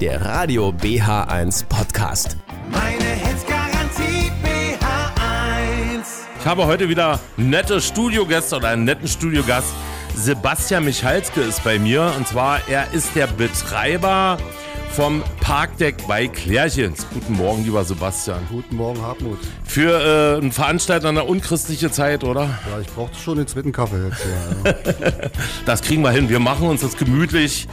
der 0.00 0.24
Radio 0.24 0.70
BH1 0.70 1.66
Podcast. 1.66 2.38
Meine 2.70 3.04
Hits 3.04 3.44
Garantie 3.46 4.32
BH1. 4.42 6.06
Ich 6.40 6.46
habe 6.46 6.64
heute 6.64 6.88
wieder 6.88 7.20
nette 7.36 7.82
Studiogäste 7.82 8.56
oder 8.56 8.68
einen 8.68 8.84
netten 8.84 9.06
Studiogast. 9.06 9.68
Sebastian 10.16 10.86
Michalske 10.86 11.42
ist 11.42 11.62
bei 11.64 11.78
mir 11.78 12.14
und 12.16 12.26
zwar 12.26 12.66
er 12.66 12.94
ist 12.94 13.14
der 13.14 13.26
Betreiber 13.26 14.38
vom 14.92 15.22
Parkdeck 15.40 16.06
bei 16.08 16.26
Klärchens. 16.26 17.06
Guten 17.14 17.34
Morgen, 17.34 17.64
lieber 17.64 17.84
Sebastian. 17.84 18.40
Guten 18.50 18.76
Morgen, 18.76 19.00
Hartmut. 19.00 19.38
Für 19.64 20.34
äh, 20.36 20.38
einen 20.38 20.52
Veranstalter 20.52 21.08
eine 21.08 21.24
unchristliche 21.24 21.90
Zeit, 21.90 22.24
oder? 22.24 22.42
Ja, 22.42 22.80
ich 22.80 22.88
brauchte 22.88 23.18
schon 23.18 23.38
den 23.38 23.46
zweiten 23.46 23.72
Kaffee 23.72 24.08
jetzt. 24.08 24.24
Ja, 24.64 24.70
ja. 24.70 25.30
Das 25.66 25.82
kriegen 25.82 26.02
wir 26.02 26.10
hin. 26.10 26.28
Wir 26.28 26.40
machen 26.40 26.66
uns 26.68 26.80
das 26.80 26.96
gemütlich. 26.96 27.68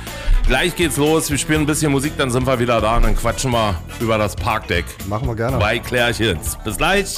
Gleich 0.48 0.76
geht's 0.76 0.98
los. 0.98 1.30
Wir 1.32 1.38
spielen 1.38 1.62
ein 1.62 1.66
bisschen 1.66 1.92
Musik, 1.92 2.14
dann 2.18 2.30
sind 2.30 2.46
wir 2.46 2.60
wieder 2.60 2.80
da 2.82 2.98
und 2.98 3.04
dann 3.06 3.16
quatschen 3.16 3.52
wir 3.52 3.76
über 4.00 4.18
das 4.18 4.36
Parkdeck 4.36 4.86
Machen 5.08 5.28
wir 5.28 5.36
gerne. 5.36 5.58
bei 5.58 5.80
Klärchens. 5.80 6.58
Bis 6.64 6.78
gleich. 6.78 7.18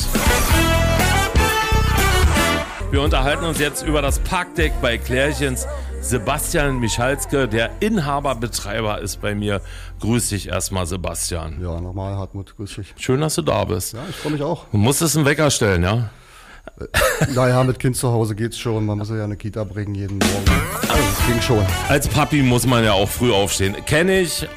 Wir 2.91 3.01
unterhalten 3.01 3.45
uns 3.45 3.59
jetzt 3.59 3.85
über 3.85 4.01
das 4.01 4.17
Parkdeck 4.19 4.73
bei 4.81 4.97
Klärchens. 4.97 5.67
Sebastian 6.01 6.79
Michalske, 6.79 7.47
der 7.47 7.69
Inhaber, 7.81 8.35
Betreiber, 8.35 8.99
ist 8.99 9.21
bei 9.21 9.35
mir. 9.35 9.61
Grüß 9.99 10.29
dich 10.29 10.47
erstmal, 10.47 10.85
Sebastian. 10.85 11.61
Ja, 11.61 11.79
nochmal, 11.79 12.15
Hartmut, 12.15 12.55
grüß 12.55 12.75
dich. 12.75 12.93
Schön, 12.97 13.21
dass 13.21 13.35
du 13.35 13.41
da 13.41 13.65
bist. 13.65 13.93
Ja, 13.93 13.99
ich 14.09 14.15
freue 14.15 14.31
mich 14.31 14.41
auch. 14.41 14.65
Du 14.71 14.77
musstest 14.77 15.17
einen 15.17 15.25
Wecker 15.25 15.51
stellen, 15.51 15.83
ja? 15.83 16.09
Naja, 17.33 17.63
mit 17.63 17.79
Kind 17.79 17.97
zu 17.97 18.09
Hause 18.11 18.35
geht's 18.35 18.57
schon. 18.57 18.85
Man 18.85 18.97
muss 18.97 19.09
ja 19.09 19.23
eine 19.23 19.35
Kita 19.35 19.63
bringen 19.63 19.93
jeden 19.95 20.17
Morgen. 20.19 20.61
Also, 20.87 21.03
das 21.03 21.27
ging 21.27 21.41
schon. 21.41 21.65
Als 21.89 22.07
Papi 22.07 22.41
muss 22.43 22.65
man 22.65 22.83
ja 22.83 22.93
auch 22.93 23.09
früh 23.09 23.33
aufstehen. 23.33 23.75
Kenne 23.85 24.21
ich. 24.21 24.47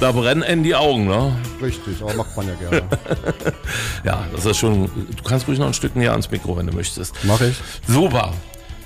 Da 0.00 0.10
brennen 0.10 0.42
einem 0.42 0.64
die 0.64 0.74
Augen, 0.74 1.06
ne? 1.06 1.32
Richtig, 1.62 2.02
aber 2.02 2.14
macht 2.14 2.36
man 2.36 2.48
ja 2.48 2.54
gerne. 2.54 2.82
Ja, 4.04 4.26
das 4.34 4.44
ist 4.46 4.56
schon. 4.58 4.90
Du 5.16 5.22
kannst 5.22 5.46
ruhig 5.46 5.60
noch 5.60 5.68
ein 5.68 5.74
Stück 5.74 5.94
näher 5.94 6.10
ans 6.10 6.28
Mikro, 6.28 6.56
wenn 6.56 6.66
du 6.66 6.74
möchtest. 6.74 7.14
Mach 7.22 7.40
ich. 7.40 7.54
Super. 7.86 8.32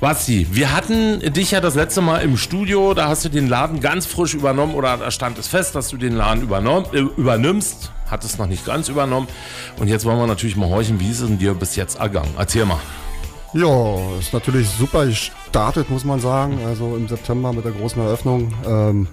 Basti, 0.00 0.46
wir 0.50 0.76
hatten 0.76 1.20
dich 1.32 1.52
ja 1.52 1.60
das 1.62 1.74
letzte 1.74 2.02
Mal 2.02 2.18
im 2.18 2.36
Studio, 2.36 2.92
da 2.92 3.08
hast 3.08 3.24
du 3.24 3.30
den 3.30 3.48
Laden 3.48 3.80
ganz 3.80 4.04
frisch 4.04 4.34
übernommen 4.34 4.74
oder 4.74 4.98
da 4.98 5.10
stand 5.10 5.38
es 5.38 5.48
fest, 5.48 5.74
dass 5.74 5.88
du 5.88 5.96
den 5.96 6.14
Laden 6.14 6.42
äh, 6.92 6.98
übernimmst, 6.98 7.92
hattest 8.10 8.38
noch 8.38 8.46
nicht 8.46 8.66
ganz 8.66 8.90
übernommen. 8.90 9.26
Und 9.78 9.88
jetzt 9.88 10.04
wollen 10.04 10.18
wir 10.18 10.26
natürlich 10.26 10.56
mal 10.56 10.68
horchen, 10.68 11.00
wie 11.00 11.10
ist 11.10 11.20
es 11.20 11.28
denn 11.28 11.38
dir 11.38 11.54
bis 11.54 11.76
jetzt 11.76 11.98
ergangen? 11.98 12.34
Erzähl 12.36 12.66
mal. 12.66 12.80
Ja, 13.54 13.96
ist 14.20 14.34
natürlich 14.34 14.68
super 14.68 15.06
gestartet, 15.06 15.88
muss 15.88 16.04
man 16.04 16.20
sagen. 16.20 16.58
Also 16.66 16.94
im 16.94 17.08
September 17.08 17.54
mit 17.54 17.64
der 17.64 17.72
großen 17.72 18.02
Eröffnung. 18.02 18.52
Ähm, 18.66 19.08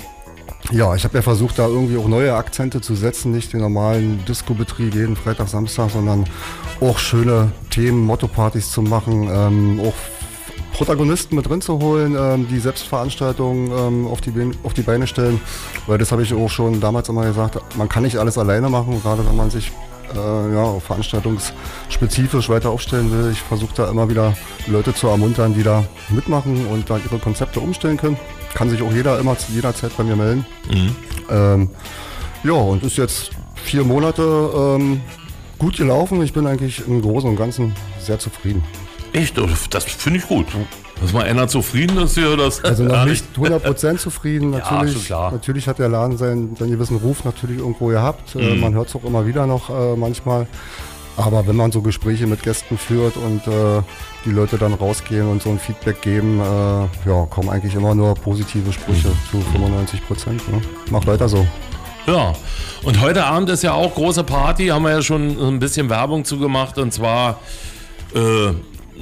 ja, 0.72 0.96
ich 0.96 1.06
habe 1.06 1.16
ja 1.16 1.22
versucht, 1.22 1.60
da 1.60 1.68
irgendwie 1.68 1.98
auch 1.98 2.08
neue 2.08 2.36
Akzente 2.36 2.82
zu 2.82 2.96
setzen, 2.96 3.32
nicht 3.32 3.54
den 3.54 3.62
normalen 3.62 4.24
Disco-Betrieb 4.26 4.96
jeden 4.96 5.16
Freitag, 5.16 5.48
Samstag, 5.48 5.92
sondern 5.92 6.26
auch 6.82 7.00
schöne 7.00 7.52
Themen, 7.70 8.06
Motto-Partys 8.06 8.72
zu 8.72 8.82
machen, 8.82 9.30
ähm, 9.32 9.80
auch 9.82 9.94
Protagonisten 10.74 11.36
mit 11.36 11.48
drin 11.48 11.62
zu 11.62 11.80
holen, 11.80 12.16
ähm, 12.20 12.48
die 12.50 12.60
Selbstveranstaltungen 12.60 13.72
ähm, 13.72 14.08
auf, 14.08 14.22
die 14.22 14.32
Beine, 14.32 14.54
auf 14.64 14.74
die 14.74 14.82
Beine 14.82 15.08
stellen. 15.08 15.40
Weil 15.88 15.98
das 16.00 16.12
habe 16.12 16.24
ich 16.24 16.34
auch 16.34 16.50
schon 16.50 16.82
damals 16.82 17.10
immer 17.10 17.26
gesagt, 17.26 17.60
man 17.78 17.88
kann 17.88 18.04
nicht 18.04 18.18
alles 18.18 18.38
alleine 18.38 18.70
machen, 18.70 19.02
gerade 19.02 19.26
wenn 19.26 19.36
man 19.36 19.50
sich 19.50 19.72
äh, 20.14 20.54
ja, 20.54 20.80
veranstaltungsspezifisch 20.80 22.50
weiter 22.50 22.72
aufstellen 22.72 23.12
will. 23.12 23.32
Ich 23.32 23.40
versuche 23.42 23.74
da 23.76 23.90
immer 23.90 24.10
wieder 24.10 24.36
Leute 24.68 24.94
zu 24.94 25.08
ermuntern, 25.08 25.54
die 25.54 25.64
da 25.64 25.84
mitmachen 26.10 26.68
und 26.68 26.90
da 26.90 26.98
ihre 26.98 27.20
Konzepte 27.20 27.60
umstellen 27.60 27.98
können. 27.98 28.18
Kann 28.54 28.70
sich 28.70 28.82
auch 28.82 28.92
jeder 28.92 29.20
immer 29.20 29.38
zu 29.38 29.52
jeder 29.52 29.74
Zeit 29.76 29.96
bei 29.98 30.04
mir 30.04 30.16
melden. 30.16 30.46
Ähm, 31.30 31.70
ja, 32.44 32.54
und 32.54 32.84
ist 32.84 32.98
jetzt 32.98 33.32
vier 33.56 33.84
Monate 33.84 34.22
ähm, 34.56 35.02
gut 35.58 35.78
gelaufen. 35.78 36.22
Ich 36.22 36.34
bin 36.34 36.46
eigentlich 36.46 36.86
im 36.88 37.02
Großen 37.02 37.30
und 37.30 37.36
Ganzen 37.36 37.74
sehr 38.00 38.20
zufrieden. 38.20 38.64
Echt? 39.14 39.36
Das 39.70 39.84
finde 39.86 40.20
ich 40.20 40.28
gut. 40.28 40.48
Dass 41.02 41.12
mal 41.14 41.24
einer 41.24 41.48
zufrieden 41.48 41.98
ist 41.98 42.16
hier, 42.16 42.36
das 42.38 42.64
Also 42.64 42.84
noch 42.84 43.06
nicht 43.06 43.26
100% 43.36 43.98
zufrieden. 43.98 44.50
Natürlich, 44.52 45.06
klar. 45.06 45.32
natürlich 45.32 45.68
hat 45.68 45.80
der 45.80 45.90
Laden 45.90 46.18
seinen, 46.18 46.56
seinen 46.56 46.72
gewissen 46.72 46.98
Ruf 46.98 47.24
natürlich 47.26 47.58
irgendwo 47.58 47.88
gehabt. 47.88 48.36
Mhm. 48.36 48.42
Äh, 48.42 48.56
man 48.56 48.74
hört 48.74 48.88
es 48.90 48.96
auch 48.96 49.04
immer 49.04 49.26
wieder 49.28 49.46
noch 49.46 49.70
äh, 49.70 49.96
manchmal. 49.96 50.48
Aber 51.18 51.46
wenn 51.46 51.56
man 51.56 51.72
so 51.72 51.82
Gespräche 51.82 52.26
mit 52.26 52.42
Gästen 52.42 52.78
führt 52.78 53.18
und 53.18 53.46
äh, 53.48 53.82
die 54.26 54.32
Leute 54.32 54.58
dann 54.58 54.74
rausgehen 54.74 55.28
und 55.28 55.44
so 55.44 55.50
ein 55.50 55.60
Feedback 55.60 56.02
geben, 56.02 56.40
äh, 56.40 56.44
ja, 57.10 57.26
kommen 57.30 57.50
eigentlich 57.50 57.76
immer 57.76 57.94
nur 57.94 58.16
positive 58.16 58.72
Sprüche 58.74 59.10
Mhm. 59.10 59.30
zu 59.30 59.42
95 59.52 60.08
Prozent. 60.08 60.52
Ne? 60.52 60.62
Mach 60.90 61.06
weiter 61.06 61.28
so. 61.30 61.46
Ja, 62.08 62.34
und 62.84 63.00
heute 63.00 63.26
Abend 63.26 63.50
ist 63.50 63.62
ja 63.64 63.74
auch 63.74 63.94
große 63.94 64.24
Party, 64.24 64.68
haben 64.68 64.84
wir 64.84 64.92
ja 64.92 65.02
schon 65.02 65.38
ein 65.40 65.60
bisschen 65.60 65.90
Werbung 65.90 66.26
zugemacht 66.26 66.78
und 66.78 66.92
zwar 66.94 67.40
äh, 68.16 68.52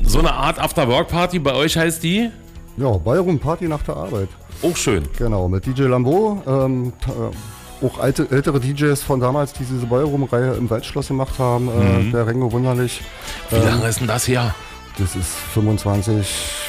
so 0.03 0.19
eine 0.19 0.33
Art 0.33 0.59
After-Work-Party. 0.59 1.39
Bei 1.39 1.53
euch 1.53 1.77
heißt 1.77 2.03
die? 2.03 2.29
Ja, 2.77 2.91
Bayern 2.91 3.39
Party 3.39 3.67
nach 3.67 3.83
der 3.83 3.97
Arbeit. 3.97 4.29
Auch 4.63 4.75
schön. 4.75 5.03
Genau, 5.17 5.47
mit 5.47 5.65
DJ 5.65 5.83
Lambeau. 5.83 6.41
Ähm, 6.45 6.93
äh, 7.07 7.85
auch 7.85 7.99
alte, 7.99 8.27
ältere 8.29 8.59
DJs 8.59 9.01
von 9.01 9.19
damals, 9.19 9.53
die 9.53 9.63
diese 9.63 9.85
Ballroom-Reihe 9.87 10.53
im 10.53 10.69
Waldschloss 10.69 11.07
gemacht 11.07 11.39
haben. 11.39 11.67
Äh, 11.69 12.11
der 12.11 12.27
Rengo 12.27 12.51
Wunderlich. 12.51 13.01
Wie 13.49 13.55
lange 13.57 13.87
ist 13.87 13.99
denn 13.99 14.07
das 14.07 14.27
her? 14.27 14.53
Das 14.97 15.15
ist 15.15 15.29
25, 15.53 16.27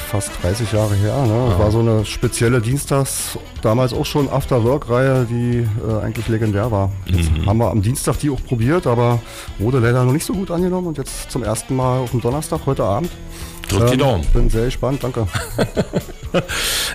fast 0.09 0.31
30 0.43 0.73
Jahre 0.73 0.95
her. 0.95 1.27
Ne? 1.27 1.47
Das 1.51 1.59
war 1.59 1.71
so 1.71 1.81
eine 1.81 2.05
spezielle 2.05 2.61
Dienstags, 2.61 3.39
damals 3.63 3.93
auch 3.93 4.07
schon 4.07 4.29
After-Work-Reihe, 4.29 5.27
die 5.29 5.67
äh, 5.87 6.03
eigentlich 6.03 6.29
legendär 6.29 6.71
war. 6.71 6.91
Jetzt 7.07 7.31
haben 7.47 7.59
wir 7.59 7.71
am 7.71 7.83
Dienstag 7.83 8.19
die 8.21 8.31
auch 8.31 8.43
probiert, 8.43 8.87
aber 8.87 9.21
wurde 9.59 9.81
leider 9.81 10.05
noch 10.05 10.13
nicht 10.13 10.25
so 10.25 10.35
gut 10.35 10.51
angenommen. 10.51 10.87
Und 10.87 10.99
jetzt 10.99 11.31
zum 11.31 11.43
ersten 11.43 11.75
Mal 11.75 11.99
auf 11.99 12.13
dem 12.13 12.21
Donnerstag, 12.21 12.61
heute 12.67 12.85
Abend. 12.85 13.11
Drück 13.79 13.91
die 13.91 13.97
Daumen. 13.97 14.25
Bin 14.33 14.51
sehr 14.51 14.67
gespannt, 14.67 15.03
danke. 15.03 15.27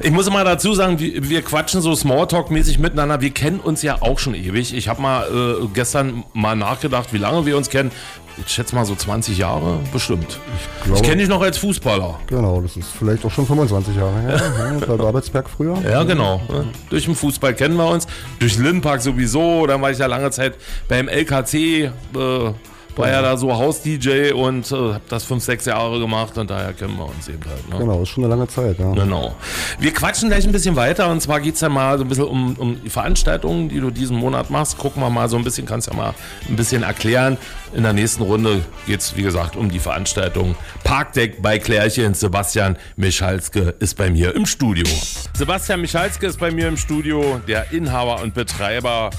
Ich 0.01 0.11
muss 0.11 0.27
mal 0.31 0.43
dazu 0.43 0.73
sagen, 0.73 0.99
wir, 0.99 1.29
wir 1.29 1.41
quatschen 1.43 1.81
so 1.81 1.91
Smalltalk-mäßig 1.91 2.79
miteinander. 2.79 3.21
Wir 3.21 3.29
kennen 3.29 3.59
uns 3.59 3.81
ja 3.83 4.01
auch 4.01 4.17
schon 4.19 4.33
ewig. 4.33 4.73
Ich 4.75 4.87
habe 4.87 5.01
mal 5.01 5.27
äh, 5.27 5.67
gestern 5.73 6.23
mal 6.33 6.55
nachgedacht, 6.55 7.13
wie 7.13 7.17
lange 7.17 7.45
wir 7.45 7.57
uns 7.57 7.69
kennen. 7.69 7.91
Ich 8.43 8.51
schätze 8.51 8.75
mal 8.75 8.85
so 8.85 8.95
20 8.95 9.37
Jahre, 9.37 9.79
bestimmt. 9.91 10.39
Ich, 10.55 10.83
glaube- 10.85 11.01
kenne 11.01 11.17
dich 11.17 11.29
noch 11.29 11.41
als 11.41 11.57
Fußballer. 11.57 12.19
Genau, 12.27 12.61
das 12.61 12.77
ist 12.77 12.89
vielleicht 12.97 13.25
auch 13.25 13.31
schon 13.31 13.47
25 13.47 13.95
Jahre 13.95 14.19
her. 14.21 14.37
ne? 14.73 14.85
Bei 14.85 14.95
Babelsberg 14.95 15.49
früher. 15.49 15.77
Ja, 15.87 16.03
genau. 16.03 16.41
ne? 16.49 16.65
Durch 16.89 17.05
den 17.05 17.15
Fußball 17.15 17.55
kennen 17.55 17.75
wir 17.75 17.87
uns. 17.87 18.05
Durch 18.39 18.57
Lindpark 18.57 19.01
sowieso. 19.01 19.65
Dann 19.65 19.81
war 19.81 19.89
ich 19.91 19.97
ja 19.97 20.05
lange 20.05 20.29
Zeit 20.31 20.53
beim 20.87 21.07
LKC. 21.07 21.53
Äh, 21.55 21.91
war 22.97 23.09
ja 23.09 23.21
da 23.21 23.37
so 23.37 23.53
Haus-DJ 23.53 24.31
und 24.31 24.71
äh, 24.71 24.75
habe 24.75 25.01
das 25.09 25.23
fünf, 25.23 25.43
sechs 25.43 25.65
Jahre 25.65 25.99
gemacht 25.99 26.37
und 26.37 26.49
daher 26.49 26.73
kennen 26.73 26.97
wir 26.97 27.05
uns 27.05 27.27
eben 27.27 27.43
halt. 27.47 27.69
Ne? 27.69 27.77
Genau, 27.77 28.01
ist 28.01 28.09
schon 28.09 28.23
eine 28.23 28.33
lange 28.33 28.47
Zeit. 28.47 28.79
Ja. 28.79 28.91
Genau. 28.93 29.35
Wir 29.79 29.93
quatschen 29.93 30.29
gleich 30.29 30.45
ein 30.45 30.51
bisschen 30.51 30.75
weiter 30.75 31.09
und 31.09 31.21
zwar 31.21 31.39
geht 31.39 31.55
es 31.55 31.61
ja 31.61 31.69
mal 31.69 31.97
so 31.97 32.03
ein 32.03 32.07
bisschen 32.07 32.25
um, 32.25 32.55
um 32.57 32.81
die 32.83 32.89
Veranstaltungen, 32.89 33.69
die 33.69 33.79
du 33.79 33.91
diesen 33.91 34.17
Monat 34.17 34.49
machst. 34.49 34.77
Gucken 34.77 35.01
wir 35.01 35.09
mal 35.09 35.29
so 35.29 35.37
ein 35.37 35.43
bisschen, 35.43 35.65
kannst 35.65 35.87
ja 35.87 35.93
mal 35.93 36.13
ein 36.47 36.55
bisschen 36.55 36.83
erklären. 36.83 37.37
In 37.73 37.83
der 37.83 37.93
nächsten 37.93 38.23
Runde 38.23 38.63
geht 38.85 39.01
es, 39.01 39.15
wie 39.15 39.23
gesagt, 39.23 39.55
um 39.55 39.69
die 39.69 39.79
Veranstaltung 39.79 40.55
Parkdeck 40.83 41.41
bei 41.41 41.59
Klärchen. 41.59 42.13
Sebastian 42.13 42.77
Michalske 42.95 43.75
ist 43.79 43.95
bei 43.97 44.09
mir 44.09 44.35
im 44.35 44.45
Studio. 44.45 44.85
Sebastian 45.33 45.81
Michalske 45.81 46.27
ist 46.27 46.39
bei 46.39 46.51
mir 46.51 46.67
im 46.67 46.77
Studio, 46.77 47.41
der 47.47 47.71
Inhaber 47.71 48.21
und 48.21 48.33
Betreiber 48.33 49.09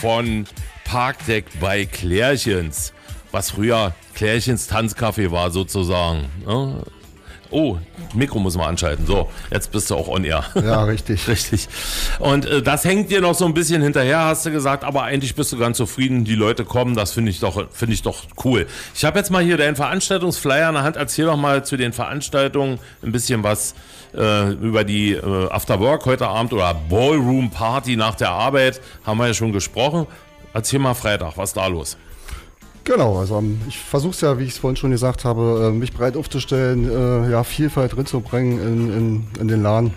von 0.00 0.46
Parkdeck 0.84 1.46
bei 1.60 1.84
Klärchens, 1.84 2.92
was 3.36 3.50
früher 3.50 3.92
Klärchens 4.14 4.66
Tanzcafé 4.66 5.30
war 5.30 5.50
sozusagen. 5.50 6.24
Ne? 6.46 6.82
Oh, 7.50 7.76
Mikro 8.14 8.38
muss 8.38 8.56
man 8.56 8.68
anschalten. 8.68 9.04
So, 9.04 9.30
jetzt 9.50 9.70
bist 9.70 9.90
du 9.90 9.94
auch 9.94 10.08
on 10.08 10.24
air. 10.24 10.42
ja, 10.54 10.82
richtig. 10.84 11.28
Richtig. 11.28 11.68
Und 12.18 12.46
äh, 12.46 12.62
das 12.62 12.86
hängt 12.86 13.10
dir 13.10 13.20
noch 13.20 13.34
so 13.34 13.44
ein 13.44 13.52
bisschen 13.52 13.82
hinterher, 13.82 14.20
hast 14.20 14.46
du 14.46 14.50
gesagt, 14.50 14.84
aber 14.84 15.02
eigentlich 15.02 15.34
bist 15.34 15.52
du 15.52 15.58
ganz 15.58 15.76
zufrieden, 15.76 16.24
die 16.24 16.34
Leute 16.34 16.64
kommen, 16.64 16.96
das 16.96 17.12
finde 17.12 17.30
ich 17.30 17.38
doch, 17.38 17.70
finde 17.70 17.92
ich 17.92 18.00
doch 18.00 18.22
cool. 18.42 18.66
Ich 18.94 19.04
habe 19.04 19.18
jetzt 19.18 19.30
mal 19.30 19.44
hier 19.44 19.58
deinen 19.58 19.76
Veranstaltungsflyer 19.76 20.68
in 20.68 20.74
der 20.74 20.82
Hand. 20.82 20.96
Erzähl 20.96 21.26
doch 21.26 21.36
mal 21.36 21.62
zu 21.62 21.76
den 21.76 21.92
Veranstaltungen 21.92 22.78
ein 23.02 23.12
bisschen 23.12 23.42
was 23.42 23.74
äh, 24.16 24.50
über 24.52 24.82
die 24.82 25.12
äh, 25.12 25.50
After 25.50 25.78
Work 25.78 26.06
heute 26.06 26.26
Abend 26.26 26.54
oder 26.54 26.72
Ballroom 26.88 27.50
Party 27.50 27.96
nach 27.96 28.14
der 28.14 28.30
Arbeit. 28.30 28.80
Haben 29.04 29.18
wir 29.18 29.26
ja 29.26 29.34
schon 29.34 29.52
gesprochen. 29.52 30.06
Erzähl 30.54 30.78
mal 30.78 30.94
Freitag, 30.94 31.36
was 31.36 31.50
ist 31.50 31.58
da 31.58 31.66
los? 31.66 31.98
Genau, 32.86 33.18
also 33.18 33.38
ähm, 33.38 33.60
ich 33.68 33.78
versuche 33.78 34.12
es 34.12 34.20
ja, 34.20 34.38
wie 34.38 34.44
ich 34.44 34.50
es 34.50 34.58
vorhin 34.58 34.76
schon 34.76 34.92
gesagt 34.92 35.24
habe, 35.24 35.70
äh, 35.70 35.76
mich 35.76 35.92
breit 35.92 36.16
aufzustellen, 36.16 36.88
äh, 36.88 37.30
ja, 37.30 37.42
Vielfalt 37.42 37.96
reinzubringen 37.96 38.60
in, 38.60 38.92
in, 38.92 39.26
in 39.40 39.48
den 39.48 39.62
Laden. 39.62 39.92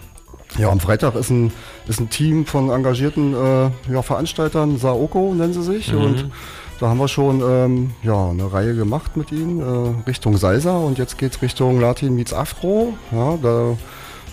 Ja, 0.58 0.70
am 0.70 0.80
Freitag 0.80 1.14
ist 1.14 1.30
ein, 1.30 1.52
ist 1.88 2.00
ein 2.00 2.10
Team 2.10 2.48
von 2.48 2.72
engagierten 2.72 3.36
äh, 3.36 3.94
ja, 3.94 4.02
Veranstaltern, 4.02 4.80
Saoko 4.80 5.36
nennen 5.36 5.54
sie 5.54 5.62
sich. 5.62 5.94
Und 5.94 6.32
da 6.80 6.88
haben 6.88 6.98
wir 6.98 7.08
schon 7.08 7.42
ähm, 7.48 7.92
ja, 8.02 8.30
eine 8.32 8.52
Reihe 8.52 8.74
gemacht 8.74 9.16
mit 9.16 9.32
ihnen 9.32 9.60
äh, 9.60 10.10
Richtung 10.10 10.38
Salsa 10.38 10.76
und 10.76 10.98
jetzt 10.98 11.20
geht's 11.20 11.44
Richtung 11.44 11.80
Latin 11.80 12.16
meets 12.16 12.34
Afro. 12.34 12.94
Ja, 13.12 13.38
da 13.40 13.78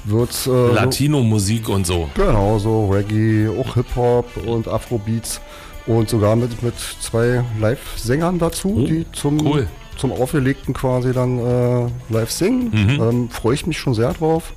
wird 0.04 0.46
äh, 0.46 0.72
Latino-Musik 0.72 1.68
und 1.68 1.86
so. 1.86 2.08
Genau, 2.14 2.58
so 2.58 2.88
Reggae, 2.88 3.48
auch 3.48 3.74
Hip-Hop 3.74 4.24
und 4.46 4.66
Afrobeats 4.66 5.42
und 5.86 6.08
sogar 6.08 6.36
mit, 6.36 6.62
mit 6.62 6.74
zwei 7.00 7.44
Live-Sängern 7.60 8.38
dazu, 8.38 8.74
Oh, 8.82 8.86
die 8.86 9.06
zum, 9.12 9.44
cool. 9.46 9.66
zum 9.98 10.12
Aufgelegten 10.12 10.74
quasi 10.74 11.12
dann 11.12 11.38
äh, 11.38 11.86
live 12.12 12.30
singen. 12.30 12.70
Mhm. 12.72 13.02
Ähm, 13.02 13.30
Freue 13.30 13.54
ich 13.54 13.66
mich 13.66 13.78
schon 13.78 13.94
sehr 13.94 14.12
drauf. 14.12 14.52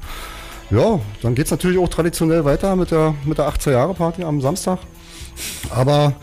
Ja, 0.71 0.99
dann 1.23 1.33
geht 1.35 1.45
es 1.45 1.51
natürlich 1.51 1.79
auch 1.79 1.89
traditionell 1.89 2.45
weiter 2.45 2.75
mit 2.75 2.91
der, 2.91 3.15
mit 3.25 3.37
der 3.37 3.49
18-Jahre-Party 3.49 4.23
am 4.23 4.39
Samstag. 4.41 4.79
Aber 5.71 6.13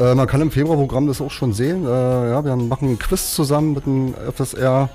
äh, 0.00 0.14
man 0.14 0.26
kann 0.26 0.40
im 0.40 0.50
Februarprogramm 0.50 1.06
das 1.06 1.20
auch 1.20 1.30
schon 1.30 1.52
sehen. 1.52 1.84
Äh, 1.86 2.30
ja, 2.30 2.44
wir 2.44 2.56
machen 2.56 2.88
einen 2.88 2.98
Quiz 2.98 3.34
zusammen 3.34 3.74
mit 3.74 3.86
dem 3.86 4.14
FSR. 4.34 4.88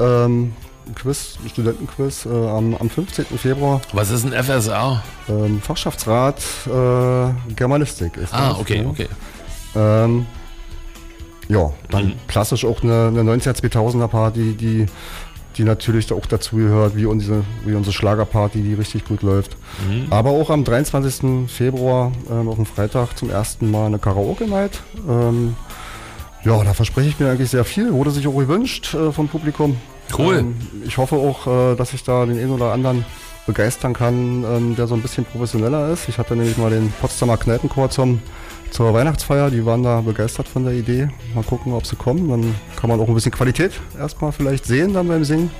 Ähm, 0.00 0.52
ein 0.86 0.94
Quiz, 0.94 1.38
ein 1.44 1.48
Studentenquiz 1.50 2.26
äh, 2.26 2.28
am, 2.30 2.74
am 2.74 2.90
15. 2.90 3.24
Februar. 3.38 3.80
Was 3.92 4.10
ist 4.10 4.24
ein 4.24 4.32
FSR? 4.32 5.02
Ähm, 5.28 5.60
Fachschaftsrat 5.62 6.38
äh, 6.66 7.52
Germanistik 7.54 8.16
ist 8.16 8.32
Ah, 8.34 8.50
das, 8.50 8.58
okay, 8.58 8.82
ja. 8.82 8.88
okay. 8.88 9.08
Ähm, 9.76 10.26
ja, 11.48 11.72
dann 11.90 12.06
Mhm. 12.06 12.12
klassisch 12.28 12.64
auch 12.64 12.82
eine, 12.82 13.08
eine 13.08 13.22
90er 13.22 13.54
2000er 13.60 14.08
Party, 14.08 14.54
die, 14.54 14.86
die 15.56 15.64
natürlich 15.64 16.06
da 16.06 16.14
auch 16.14 16.26
dazugehört, 16.26 16.96
wie 16.96 17.06
unsere, 17.06 17.42
wie 17.64 17.74
unsere 17.74 17.92
Schlagerparty, 17.92 18.62
die 18.62 18.74
richtig 18.74 19.04
gut 19.04 19.22
läuft. 19.22 19.56
Mhm. 19.88 20.06
Aber 20.10 20.30
auch 20.30 20.50
am 20.50 20.64
23. 20.64 21.48
Februar, 21.50 22.12
ähm, 22.30 22.48
auf 22.48 22.56
dem 22.56 22.66
Freitag, 22.66 23.16
zum 23.18 23.30
ersten 23.30 23.70
Mal 23.70 23.86
eine 23.86 23.98
Karaoke-Night. 23.98 24.80
Ähm, 25.08 25.56
ja, 26.44 26.62
da 26.64 26.72
verspreche 26.72 27.08
ich 27.10 27.18
mir 27.20 27.30
eigentlich 27.30 27.50
sehr 27.50 27.64
viel, 27.64 27.92
wurde 27.92 28.10
sich 28.12 28.26
auch 28.26 28.36
gewünscht 28.36 28.94
äh, 28.94 29.12
vom 29.12 29.28
Publikum. 29.28 29.76
Cool. 30.20 30.38
Ähm, 30.38 30.54
ich 30.84 30.98
hoffe 30.98 31.16
auch, 31.16 31.46
äh, 31.46 31.76
dass 31.76 31.92
ich 31.94 32.02
da 32.04 32.26
den 32.26 32.38
einen 32.38 32.50
oder 32.50 32.72
anderen 32.72 33.04
begeistern 33.46 33.94
kann, 33.94 34.44
ähm, 34.44 34.76
der 34.76 34.86
so 34.86 34.94
ein 34.94 35.02
bisschen 35.02 35.24
professioneller 35.24 35.90
ist. 35.90 36.08
Ich 36.08 36.18
hatte 36.18 36.36
nämlich 36.36 36.56
mal 36.56 36.70
den 36.70 36.92
Potsdamer 37.00 37.36
Kneipenchor 37.36 37.90
zum, 37.90 38.20
zur 38.70 38.94
Weihnachtsfeier, 38.94 39.50
die 39.50 39.64
waren 39.66 39.82
da 39.82 40.00
begeistert 40.00 40.46
von 40.46 40.64
der 40.64 40.74
Idee. 40.74 41.08
Mal 41.34 41.44
gucken, 41.44 41.72
ob 41.72 41.86
sie 41.86 41.96
kommen. 41.96 42.28
Dann 42.28 42.54
kann 42.76 42.90
man 42.90 43.00
auch 43.00 43.08
ein 43.08 43.14
bisschen 43.14 43.32
Qualität 43.32 43.72
erstmal 43.98 44.32
vielleicht 44.32 44.64
sehen 44.66 44.94
dann 44.94 45.08
beim 45.08 45.24
Singen. 45.24 45.50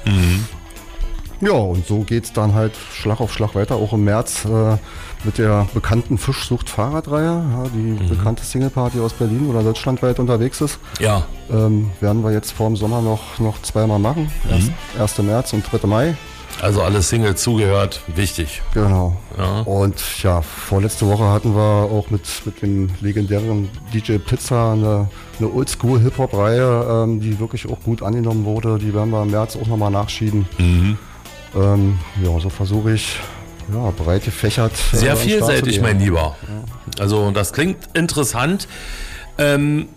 Ja, 1.40 1.52
und 1.52 1.86
so 1.86 2.00
geht 2.00 2.24
es 2.24 2.32
dann 2.32 2.54
halt 2.54 2.72
Schlag 2.92 3.20
auf 3.20 3.32
Schlag 3.32 3.54
weiter, 3.54 3.76
auch 3.76 3.92
im 3.94 4.04
März 4.04 4.44
äh, 4.44 4.76
mit 5.24 5.38
der 5.38 5.66
bekannten 5.72 6.18
Fischsucht-Fahrradreihe, 6.18 7.24
ja, 7.24 7.64
die 7.74 8.08
bekannte 8.08 8.44
Singleparty 8.44 9.00
aus 9.00 9.14
Berlin 9.14 9.48
oder 9.48 9.62
deutschlandweit 9.62 10.18
unterwegs 10.18 10.60
ist. 10.60 10.78
Ja. 10.98 11.24
Ähm, 11.50 11.90
werden 12.00 12.22
wir 12.22 12.32
jetzt 12.32 12.52
vor 12.52 12.68
dem 12.68 12.76
Sommer 12.76 13.00
noch, 13.00 13.38
noch 13.38 13.60
zweimal 13.62 13.98
machen. 13.98 14.30
Erst, 14.98 15.18
1. 15.18 15.26
März 15.26 15.52
und 15.52 15.64
3. 15.70 15.86
Mai. 15.86 16.14
Also 16.60 16.82
alle 16.82 17.00
Singles 17.00 17.42
zugehört, 17.42 18.02
wichtig. 18.14 18.60
Genau. 18.74 19.16
Ja. 19.38 19.60
Und 19.60 20.22
ja, 20.22 20.42
vorletzte 20.42 21.06
Woche 21.06 21.24
hatten 21.24 21.54
wir 21.54 21.88
auch 21.90 22.10
mit, 22.10 22.22
mit 22.44 22.60
dem 22.60 22.90
legendären 23.00 23.70
DJ 23.94 24.18
Pizza 24.18 24.72
eine, 24.72 25.08
eine 25.38 25.50
Oldschool-Hip-Hop-Reihe, 25.50 27.04
ähm, 27.04 27.20
die 27.20 27.38
wirklich 27.40 27.66
auch 27.70 27.80
gut 27.80 28.02
angenommen 28.02 28.44
wurde. 28.44 28.78
Die 28.78 28.92
werden 28.92 29.10
wir 29.10 29.22
im 29.22 29.30
März 29.30 29.56
auch 29.56 29.68
nochmal 29.68 29.90
nachschieben. 29.90 30.46
Mhm. 30.58 30.98
Ähm, 31.54 31.98
ja, 32.22 32.38
so 32.40 32.48
versuche 32.48 32.92
ich, 32.94 33.16
ja, 33.72 33.90
breit 33.90 34.24
gefächert. 34.24 34.72
äh, 34.92 34.96
Sehr 34.96 35.14
zu 35.16 35.22
vielseitig, 35.22 35.80
mein 35.80 35.98
Lieber. 35.98 36.36
Also 36.98 37.30
das 37.30 37.52
klingt 37.52 37.78
interessant. 37.94 38.68
Ähm, 39.38 39.88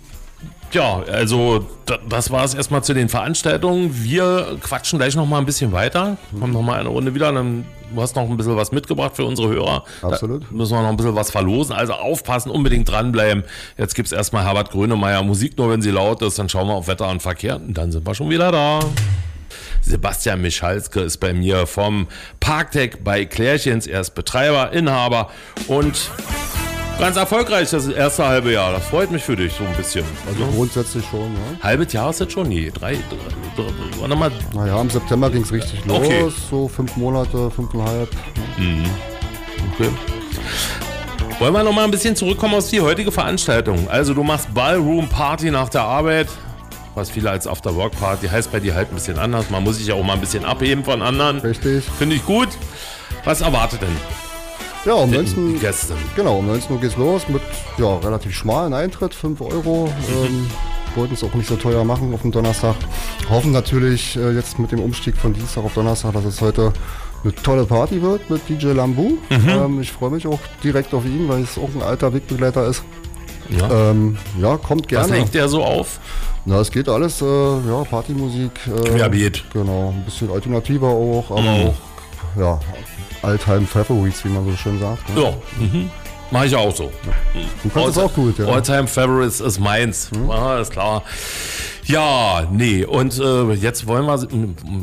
ja, 0.71 1.03
also 1.11 1.67
da, 1.85 1.97
das 2.09 2.31
war 2.31 2.44
es 2.44 2.55
erstmal 2.55 2.83
zu 2.83 2.95
den 2.95 3.07
Veranstaltungen. 3.07 3.91
Wir 4.03 4.57
quatschen 4.61 4.97
gleich 4.97 5.15
noch 5.15 5.27
mal 5.27 5.38
ein 5.38 5.45
bisschen 5.45 5.71
weiter. 5.71 6.17
Kommen 6.39 6.51
noch 6.53 6.63
mal 6.63 6.79
eine 6.79 6.89
Runde 6.89 7.13
wieder. 7.13 7.31
Dann, 7.31 7.65
du 7.94 8.01
hast 8.01 8.15
noch 8.15 8.27
ein 8.27 8.35
bisschen 8.38 8.55
was 8.55 8.71
mitgebracht 8.71 9.15
für 9.15 9.25
unsere 9.25 9.50
Hörer. 9.50 9.83
Absolut. 10.01 10.44
Da 10.44 10.47
müssen 10.50 10.73
wir 10.73 10.81
noch 10.81 10.89
ein 10.89 10.97
bisschen 10.97 11.15
was 11.15 11.29
verlosen. 11.29 11.75
Also 11.75 11.94
aufpassen, 11.94 12.50
unbedingt 12.50 12.89
dranbleiben. 12.89 13.44
Jetzt 13.77 13.94
gibt 13.94 14.07
es 14.07 14.11
erstmal 14.13 14.45
Herbert 14.45 14.71
Grönemeyer 14.71 15.21
Musik, 15.21 15.57
nur 15.59 15.69
wenn 15.69 15.83
sie 15.83 15.91
laut 15.91 16.23
ist. 16.23 16.39
Dann 16.39 16.50
schauen 16.50 16.67
wir 16.67 16.73
auf 16.73 16.88
Wetter 16.88 17.07
und 17.07 17.21
Verkehr. 17.21 17.57
Und 17.57 17.75
dann 17.77 17.91
sind 17.91 18.07
wir 18.07 18.15
schon 18.15 18.31
wieder 18.31 18.51
da. 18.51 18.79
Sebastian 19.81 20.41
Michalske 20.41 21.01
ist 21.01 21.17
bei 21.17 21.33
mir 21.33 21.67
vom 21.67 22.07
Parktech 22.39 22.97
bei 23.03 23.25
Klärchens. 23.25 23.88
Er 23.88 24.01
ist 24.01 24.11
Betreiber, 24.11 24.71
Inhaber 24.71 25.29
und 25.67 26.09
ganz 27.00 27.17
erfolgreich 27.17 27.69
das 27.69 27.88
erste 27.88 28.25
halbe 28.27 28.53
Jahr. 28.53 28.71
Das 28.71 28.85
freut 28.85 29.11
mich 29.11 29.23
für 29.23 29.35
dich 29.35 29.53
so 29.53 29.63
ein 29.63 29.75
bisschen. 29.75 30.05
Also 30.27 30.45
grundsätzlich 30.51 31.05
schon, 31.09 31.33
ja. 31.33 31.63
Halbes 31.63 31.94
Jahr 31.94 32.09
ist 32.09 32.19
jetzt 32.19 32.33
schon? 32.33 32.50
Nee, 32.50 32.71
drei, 32.73 32.94
drei, 32.94 33.61
drei 33.63 34.00
warte 34.00 34.15
mal. 34.15 34.31
Naja, 34.53 34.79
im 34.79 34.89
September 34.89 35.29
ging 35.29 35.44
es 35.44 35.51
richtig 35.51 35.83
los. 35.85 35.97
Okay. 35.97 36.31
So 36.50 36.67
fünf 36.67 36.95
Monate, 36.97 37.50
fünfeinhalb. 37.51 38.09
Okay. 39.73 39.89
Wollen 41.39 41.53
wir 41.53 41.63
noch 41.63 41.73
mal 41.73 41.83
ein 41.83 41.91
bisschen 41.91 42.15
zurückkommen 42.15 42.53
auf 42.53 42.69
die 42.69 42.79
heutige 42.79 43.11
Veranstaltung? 43.11 43.89
Also 43.89 44.13
du 44.13 44.23
machst 44.23 44.53
Ballroom 44.53 45.09
Party 45.09 45.51
nach 45.51 45.67
der 45.67 45.81
Arbeit, 45.81 46.27
was 46.95 47.10
viele 47.10 47.30
als 47.31 47.48
After 47.48 47.75
Work 47.75 48.00
Party 48.00 48.28
heißt 48.28 48.51
bei 48.51 48.60
dir 48.60 48.75
halt 48.75 48.90
ein 48.92 48.95
bisschen 48.95 49.18
anders. 49.19 49.50
Man 49.50 49.63
muss 49.63 49.78
sich 49.78 49.88
ja 49.88 49.95
auch 49.95 50.04
mal 50.04 50.13
ein 50.13 50.19
bisschen 50.22 50.45
abheben 50.45 50.84
von 50.84 51.01
anderen. 51.01 51.40
Richtig. 51.40 51.84
Finde 51.98 52.16
ich 52.16 52.25
gut. 52.25 52.50
Was 53.25 53.42
erwartet 53.42 53.81
denn 53.81 53.95
Ja, 54.86 54.94
um 54.94 55.10
die 55.10 55.18
19, 55.18 55.60
Gäste? 55.60 55.94
genau, 56.16 56.38
um 56.40 56.48
19 56.48 56.75
Uhr 56.75 56.81
geht's 56.81 56.98
los 56.98 57.28
mit 57.30 57.42
ja, 57.78 57.98
relativ 57.98 58.34
schmalen 58.36 58.74
Eintritt, 58.74 59.13
5 59.13 59.40
Euro. 59.42 59.92
Ähm, 60.10 60.50
wollten 60.95 61.13
es 61.16 61.24
auch 61.24 61.34
nicht 61.34 61.48
so 61.48 61.56
teuer 61.56 61.84
machen 61.84 62.13
auf 62.13 62.22
dem 62.22 62.31
Donnerstag. 62.31 62.75
Hoffen 63.30 63.51
natürlich 63.51 64.16
äh, 64.16 64.31
jetzt 64.31 64.60
mit 64.60 64.72
dem 64.72 64.80
Umstieg 64.80 65.16
von 65.18 65.34
Dienstag 65.34 65.63
auf 65.63 65.74
Donnerstag, 65.74 66.13
dass 66.13 66.25
es 66.25 66.39
heute 66.42 66.72
eine 67.24 67.34
tolle 67.34 67.66
Party 67.66 68.01
wird 68.01 68.30
mit 68.30 68.48
DJ 68.50 68.68
Lambu. 68.74 69.13
Ähm, 69.30 69.80
ich 69.81 69.92
freue 69.92 70.10
mich 70.12 70.28
auch 70.28 70.39
direkt 70.63 70.94
auf 70.94 71.06
ihn, 71.06 71.28
weil 71.30 71.42
es 71.44 71.57
auch 71.57 71.69
ein 71.74 71.81
alter 71.81 72.13
Wegbegleiter 72.13 72.68
ist. 72.68 72.84
Ja. 73.59 73.89
Ähm, 73.91 74.17
ja, 74.39 74.57
kommt 74.57 74.83
Was 74.91 75.07
gerne. 75.07 75.19
legt 75.21 75.33
der 75.33 75.47
so 75.47 75.63
auf? 75.63 76.00
Na, 76.45 76.59
es 76.59 76.71
geht 76.71 76.89
alles, 76.89 77.21
äh, 77.21 77.25
ja, 77.25 77.83
Partymusik. 77.89 78.51
Äh, 78.67 78.89
Querbeet. 78.89 79.44
Genau, 79.53 79.89
ein 79.95 80.03
bisschen 80.05 80.29
alternativer 80.31 80.88
auch, 80.88 81.31
aber 81.31 81.41
Mhm. 81.41 81.67
auch, 81.67 81.75
ja, 82.39 82.59
Altheim 83.21 83.65
Favorites, 83.67 84.25
wie 84.25 84.29
man 84.29 84.45
so 84.45 84.55
schön 84.57 84.79
sagt. 84.79 85.07
Ne? 85.15 85.21
Ja, 85.21 85.33
mhm. 85.59 85.89
Mache 86.31 86.48
ich 86.48 86.56
auch 86.56 86.75
so. 86.75 86.92
Du 87.64 87.70
kannst 87.70 87.98
All- 87.98 88.06
auch 88.06 88.14
gut, 88.14 88.40
ja. 88.40 88.46
All-Time 88.46 88.88
Favorites 88.88 89.40
ist 89.40 89.60
meins. 89.60 90.10
Ja, 90.28 90.60
ist 90.60 90.72
klar. 90.72 91.04
Ja, 91.86 92.48
nee, 92.50 92.86
und 92.86 93.20
äh, 93.20 93.52
jetzt 93.56 93.88
wollen 93.88 94.06
wir, 94.06 94.18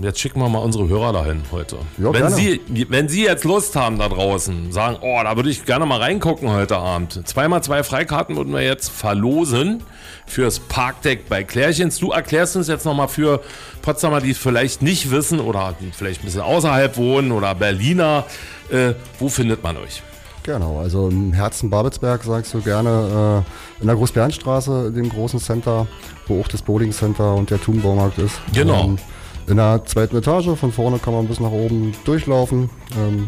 jetzt 0.02 0.20
schicken 0.20 0.38
wir 0.38 0.50
mal 0.50 0.58
unsere 0.58 0.86
Hörer 0.86 1.14
dahin 1.14 1.40
heute. 1.50 1.76
Ja, 1.96 2.12
wenn, 2.12 2.12
gerne. 2.12 2.36
Sie, 2.36 2.60
wenn 2.90 3.08
Sie 3.08 3.24
jetzt 3.24 3.44
Lust 3.44 3.74
haben 3.74 3.98
da 3.98 4.06
draußen, 4.10 4.70
sagen, 4.70 4.98
oh, 5.00 5.18
da 5.24 5.34
würde 5.34 5.48
ich 5.48 5.64
gerne 5.64 5.86
mal 5.86 5.98
reingucken 5.98 6.50
heute 6.50 6.76
Abend. 6.76 7.26
Zweimal 7.26 7.62
zwei 7.62 7.84
Freikarten 7.84 8.36
würden 8.36 8.52
wir 8.52 8.60
jetzt 8.60 8.90
verlosen 8.90 9.82
fürs 10.26 10.58
Parkdeck 10.60 11.26
bei 11.30 11.42
Klärchens. 11.42 11.98
Du 11.98 12.10
erklärst 12.10 12.56
uns 12.56 12.68
jetzt 12.68 12.84
nochmal 12.84 13.08
für 13.08 13.40
Potsdamer, 13.80 14.20
die 14.20 14.32
es 14.32 14.38
vielleicht 14.38 14.82
nicht 14.82 15.10
wissen 15.10 15.40
oder 15.40 15.74
vielleicht 15.96 16.20
ein 16.20 16.26
bisschen 16.26 16.42
außerhalb 16.42 16.98
wohnen 16.98 17.32
oder 17.32 17.54
Berliner, 17.54 18.26
äh, 18.70 18.92
wo 19.18 19.30
findet 19.30 19.62
man 19.62 19.78
euch? 19.78 20.02
Genau, 20.42 20.78
also 20.78 21.08
im 21.08 21.32
Herzen 21.32 21.70
Babelsberg 21.70 22.24
sagst 22.24 22.54
du 22.54 22.60
gerne 22.60 23.44
äh, 23.44 23.80
in 23.82 23.86
der 23.86 23.96
Großbernstraße, 23.96 24.90
dem 24.92 25.08
großen 25.08 25.38
Center, 25.38 25.86
wo 26.26 26.40
auch 26.40 26.48
das 26.48 26.62
Bowling 26.62 26.92
Center 26.92 27.34
und 27.34 27.50
der 27.50 27.60
Thunbaumarkt 27.60 28.18
ist. 28.18 28.40
Genau. 28.52 28.84
Ähm, 28.84 28.98
in 29.46 29.56
der 29.56 29.84
zweiten 29.84 30.16
Etage, 30.16 30.56
von 30.56 30.72
vorne 30.72 30.98
kann 30.98 31.12
man 31.12 31.26
bis 31.26 31.40
nach 31.40 31.50
oben 31.50 31.92
durchlaufen. 32.04 32.70
Ähm, 32.96 33.26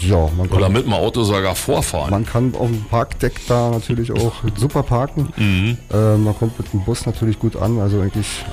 ja, 0.00 0.28
man 0.36 0.48
Oder 0.48 0.62
kann, 0.62 0.72
mit 0.72 0.84
dem 0.84 0.92
Auto 0.92 1.22
sogar 1.22 1.54
vorfahren. 1.54 2.10
man 2.10 2.24
kann 2.24 2.54
auf 2.54 2.68
dem 2.68 2.84
Parkdeck 2.84 3.40
da 3.48 3.70
natürlich 3.70 4.12
auch 4.12 4.32
super 4.56 4.82
parken. 4.82 5.28
Mhm. 5.36 5.78
Äh, 5.92 6.16
man 6.16 6.36
kommt 6.38 6.58
mit 6.58 6.72
dem 6.72 6.84
Bus 6.84 7.06
natürlich 7.06 7.38
gut 7.38 7.56
an, 7.56 7.78
also 7.78 8.00
eigentlich 8.00 8.44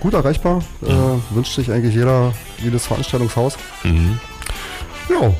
gut 0.00 0.14
erreichbar. 0.14 0.62
Äh, 0.82 1.34
wünscht 1.34 1.54
sich 1.54 1.70
eigentlich 1.70 1.94
jeder, 1.94 2.32
jedes 2.62 2.86
Veranstaltungshaus. 2.86 3.56
Mhm. 3.84 4.18
Ja, 5.08 5.32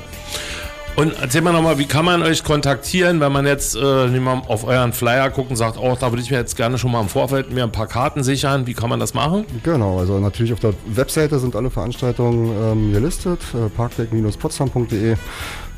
Und 0.98 1.14
erzähl 1.20 1.42
mal 1.42 1.52
nochmal, 1.52 1.78
wie 1.78 1.86
kann 1.86 2.04
man 2.04 2.24
euch 2.24 2.42
kontaktieren, 2.42 3.20
wenn 3.20 3.30
man 3.30 3.46
jetzt 3.46 3.76
äh, 3.76 4.08
mal 4.18 4.42
auf 4.48 4.64
euren 4.64 4.92
Flyer 4.92 5.30
gucken 5.30 5.50
und 5.50 5.56
sagt, 5.56 5.78
oh, 5.78 5.96
da 5.96 6.10
würde 6.10 6.20
ich 6.20 6.32
mir 6.32 6.38
jetzt 6.38 6.56
gerne 6.56 6.76
schon 6.76 6.90
mal 6.90 7.00
im 7.00 7.08
Vorfeld 7.08 7.52
mir 7.52 7.62
ein 7.62 7.70
paar 7.70 7.86
Karten 7.86 8.24
sichern. 8.24 8.66
Wie 8.66 8.74
kann 8.74 8.90
man 8.90 8.98
das 8.98 9.14
machen? 9.14 9.44
Genau, 9.62 10.00
also 10.00 10.18
natürlich 10.18 10.52
auf 10.52 10.58
der 10.58 10.74
Webseite 10.86 11.38
sind 11.38 11.54
alle 11.54 11.70
Veranstaltungen 11.70 12.50
ähm, 12.60 12.92
gelistet, 12.92 13.38
äh, 13.54 13.68
parkdeck-potsdam.de. 13.68 15.14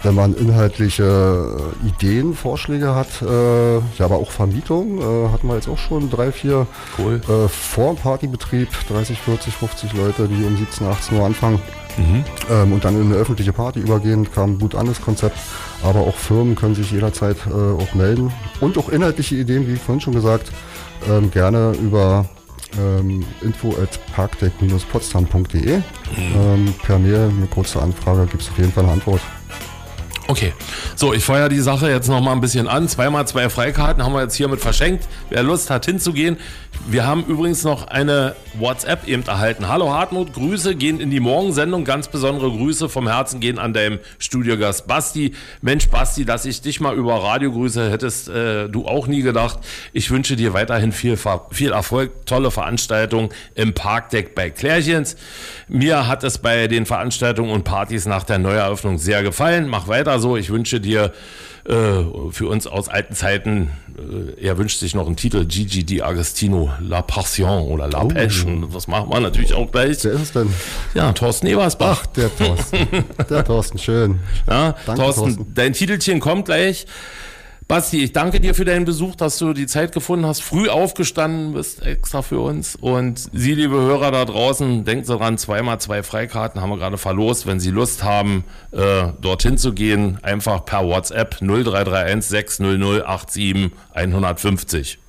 Wenn 0.03 0.15
man 0.15 0.35
inhaltliche 0.35 1.59
äh, 1.85 1.89
Ideen, 1.89 2.35
Vorschläge 2.35 2.95
hat, 2.95 3.21
äh, 3.23 3.77
ja, 3.77 4.05
aber 4.05 4.17
auch 4.17 4.31
Vermietung, 4.31 4.99
äh, 4.99 5.29
hatten 5.31 5.47
wir 5.47 5.57
jetzt 5.57 5.69
auch 5.69 5.79
schon 5.79 6.09
drei, 6.11 6.33
vier 6.33 6.67
Cool. 6.99 7.21
äh, 7.29 7.49
vor 7.49 7.95
dem 7.95 7.97
Partybetrieb, 7.97 8.69
30, 8.89 9.21
40, 9.21 9.55
50 9.55 9.93
Leute, 9.93 10.29
die 10.29 10.45
um 10.45 10.57
17, 10.57 10.87
18 10.87 11.19
Uhr 11.19 11.27
anfangen 11.27 11.61
ähm, 12.51 12.73
und 12.73 12.85
dann 12.85 12.97
in 12.97 13.07
eine 13.07 13.17
öffentliche 13.17 13.53
Party 13.53 13.81
übergehen, 13.81 14.31
kam 14.31 14.59
gut 14.59 14.75
an 14.75 14.87
das 14.87 15.01
Konzept. 15.01 15.39
Aber 15.83 16.01
auch 16.01 16.17
Firmen 16.17 16.55
können 16.57 16.75
sich 16.75 16.91
jederzeit 16.91 17.37
äh, 17.47 17.51
auch 17.53 17.95
melden 17.95 18.33
und 18.61 18.77
auch 18.79 18.89
inhaltliche 18.89 19.37
Ideen, 19.37 19.67
wie 19.67 19.77
vorhin 19.77 20.01
schon 20.01 20.15
gesagt, 20.15 20.53
ähm, 21.09 21.31
gerne 21.31 21.73
über 21.83 22.27
ähm, 22.79 23.25
info 23.43 23.71
at 23.83 23.99
parkdeck-potsdam.de. 24.15 25.81
Ähm, 26.17 26.75
per 26.83 26.99
Mail 26.99 27.31
eine 27.37 27.47
kurze 27.47 27.81
Anfrage 27.81 28.27
gibt 28.27 28.43
es 28.43 28.51
auf 28.51 28.59
jeden 28.59 28.73
Fall 28.73 28.85
eine 28.85 28.93
Antwort. 28.93 29.21
Okay, 30.31 30.53
so, 30.95 31.13
ich 31.13 31.25
feuer 31.25 31.49
die 31.49 31.59
Sache 31.59 31.91
jetzt 31.91 32.07
noch 32.07 32.21
mal 32.21 32.31
ein 32.31 32.41
bisschen 32.41 32.69
an. 32.69 32.87
Zweimal 32.87 33.27
zwei 33.27 33.51
Freikarten 33.51 34.05
haben 34.05 34.13
wir 34.13 34.23
jetzt 34.23 34.37
hiermit 34.37 34.61
verschenkt. 34.61 35.09
Wer 35.29 35.43
Lust 35.43 35.71
hat 35.71 35.87
hinzugehen. 35.87 36.37
Wir 36.89 37.05
haben 37.05 37.25
übrigens 37.25 37.65
noch 37.65 37.89
eine 37.89 38.37
WhatsApp 38.55 39.07
eben 39.07 39.25
erhalten. 39.27 39.69
Hallo 39.69 39.93
Hartmut, 39.93 40.33
Grüße 40.33 40.77
gehen 40.77 41.01
in 41.01 41.11
die 41.11 41.21
Morgensendung. 41.21 41.85
Ganz 41.85 42.09
besondere 42.09 42.49
Grüße 42.51 42.89
vom 42.89 43.09
Herzen 43.09 43.41
gehen 43.41 43.59
an 43.59 43.73
deinem 43.73 43.99
Studiogast 44.19 44.87
Basti. 44.87 45.35
Mensch, 45.63 45.89
Basti, 45.89 46.25
dass 46.25 46.47
ich 46.47 46.63
dich 46.63 46.81
mal 46.81 46.95
über 46.95 47.23
Radio 47.23 47.51
grüße, 47.53 47.91
hättest 47.91 48.29
äh, 48.29 48.69
du 48.69 48.87
auch 48.87 49.09
nie 49.09 49.23
gedacht. 49.23 49.59
Ich 49.93 50.11
wünsche 50.11 50.37
dir 50.37 50.53
weiterhin 50.53 50.93
viel, 50.93 51.19
viel 51.51 51.73
Erfolg, 51.73 52.25
tolle 52.27 52.51
Veranstaltung 52.51 53.31
im 53.55 53.75
Parkdeck 53.75 54.35
bei 54.35 54.51
Klärchens. 54.51 55.17
Mir 55.69 56.07
hat 56.07 56.25
es 56.25 56.39
bei 56.39 56.67
den 56.67 56.87
Veranstaltungen 56.87 57.51
und 57.51 57.65
Partys 57.65 58.07
nach 58.07 58.25
der 58.25 58.39
Neueröffnung 58.39 58.99
sehr 58.99 59.23
gefallen. 59.23 59.69
Mach 59.69 59.87
weiter 59.87 60.20
so. 60.21 60.37
Ich 60.37 60.51
wünsche 60.51 60.81
dir 60.81 61.13
äh, 61.65 61.73
für 62.31 62.49
uns 62.49 62.67
aus 62.67 62.89
alten 62.89 63.15
Zeiten, 63.15 63.71
äh, 64.39 64.43
er 64.47 64.57
wünscht 64.59 64.79
sich 64.81 64.95
noch 64.95 65.07
einen 65.07 65.17
Titel, 65.17 65.45
Gigi 65.47 65.85
Di 65.85 66.03
Agostino, 66.03 66.71
La 66.81 67.03
Passion 67.03 67.69
oder 67.69 67.89
La 67.89 68.03
Oh. 68.05 68.09
Passion. 68.09 68.69
Das 68.73 68.89
machen 68.89 69.11
wir 69.11 69.21
natürlich 69.21 69.53
auch 69.55 69.71
gleich. 69.71 69.99
Wer 70.05 70.13
ist 70.13 70.23
es 70.23 70.33
denn? 70.33 70.49
Ja, 70.95 71.13
Thorsten 71.13 71.47
Ebersbach. 71.49 72.03
Ach, 72.05 72.07
der 72.07 72.35
Thorsten. 72.37 72.79
der 73.29 73.45
Thorsten, 73.45 73.79
schön. 73.79 74.21
Ja, 74.49 74.75
Danke, 74.87 75.03
Thorsten, 75.03 75.23
Thorsten. 75.37 75.55
dein 75.55 75.73
Titelchen 75.75 76.21
kommt 76.21 76.47
gleich. 76.47 76.87
Basti, 77.71 78.03
ich 78.03 78.11
danke 78.11 78.41
dir 78.41 78.57
für 78.57 78.65
deinen 78.65 78.85
Besuch, 78.85 79.15
dass 79.15 79.39
du 79.39 79.53
die 79.53 79.69
Zeit 79.69 79.93
gefunden 79.93 80.27
hast, 80.27 80.43
früh 80.43 80.69
aufgestanden 80.69 81.53
bist 81.53 81.87
extra 81.87 82.21
für 82.21 82.41
uns. 82.41 82.75
Und 82.75 83.31
Sie, 83.33 83.55
liebe 83.55 83.77
Hörer 83.77 84.11
da 84.11 84.25
draußen, 84.25 84.85
denken 84.85 85.05
Sie 85.05 85.17
dran, 85.17 85.39
zweimal 85.39 85.81
zwei 85.81 86.03
Freikarten 86.03 86.61
haben 86.61 86.71
wir 86.71 86.79
gerade 86.79 86.99
verlost. 86.99 87.47
Wenn 87.47 87.61
Sie 87.61 87.71
Lust 87.71 88.03
haben, 88.03 88.43
äh, 88.73 89.13
dorthin 89.21 89.57
zu 89.57 89.73
gehen, 89.73 90.19
einfach 90.23 90.65
per 90.65 90.85
WhatsApp 90.85 91.37
0331 91.43 92.29
600 92.29 93.31
87 93.31 93.71
150. 93.95 95.00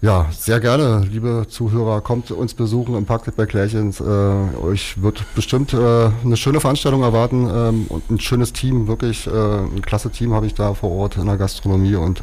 Ja, 0.00 0.28
sehr 0.30 0.60
gerne, 0.60 1.04
liebe 1.10 1.46
Zuhörer, 1.48 2.00
kommt 2.02 2.30
uns 2.30 2.54
besuchen 2.54 2.94
im 2.94 3.04
Parkdeck 3.04 3.34
bei 3.34 3.46
Klärchens. 3.46 3.98
Äh, 3.98 4.04
euch 4.04 5.02
wird 5.02 5.24
bestimmt 5.34 5.74
äh, 5.74 6.10
eine 6.24 6.36
schöne 6.36 6.60
Veranstaltung 6.60 7.02
erwarten 7.02 7.50
ähm, 7.52 7.86
und 7.88 8.08
ein 8.08 8.20
schönes 8.20 8.52
Team, 8.52 8.86
wirklich 8.86 9.26
äh, 9.26 9.30
ein 9.30 9.82
klasse 9.82 10.10
Team 10.10 10.34
habe 10.34 10.46
ich 10.46 10.54
da 10.54 10.74
vor 10.74 10.92
Ort 10.92 11.16
in 11.16 11.26
der 11.26 11.36
Gastronomie 11.36 11.96
und 11.96 12.20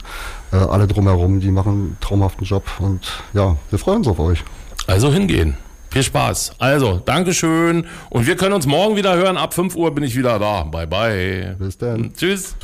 äh, 0.53 0.55
alle 0.55 0.88
drumherum, 0.88 1.41
die 1.41 1.51
machen 1.51 1.72
einen 1.72 1.98
traumhaften 2.00 2.46
Job 2.46 2.63
und 2.79 3.01
ja, 3.34 3.58
wir 3.70 3.77
freuen 3.77 3.98
uns 3.98 4.08
auf 4.08 4.20
euch. 4.20 4.41
Also 4.88 5.12
hingehen. 5.12 5.58
Viel 5.89 6.03
Spaß. 6.03 6.55
Also, 6.60 7.01
Dankeschön. 7.03 7.88
Und 8.10 8.27
wir 8.27 8.36
können 8.36 8.53
uns 8.53 8.67
morgen 8.67 8.98
wieder 8.98 9.15
hören. 9.15 9.38
Ab 9.38 9.53
5 9.53 9.75
Uhr 9.75 9.96
bin 9.96 10.03
ich 10.03 10.15
wieder 10.17 10.39
da. 10.39 10.63
Bye, 10.63 10.88
bye. 10.88 11.55
Bis 11.58 11.77
dann. 11.77 12.13
Tschüss. 12.13 12.55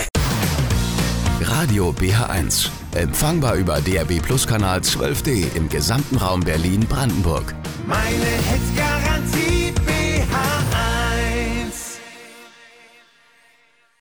Radio 1.41 1.91
BH1. 1.91 2.69
Empfangbar 2.93 3.55
über 3.55 3.79
DAB 3.79 4.21
Plus 4.21 4.45
Kanal 4.45 4.79
12D 4.79 5.55
im 5.55 5.69
gesamten 5.69 6.17
Raum 6.17 6.41
Berlin-Brandenburg. 6.41 7.55
Meine 7.87 8.25
Hits. 8.49 8.71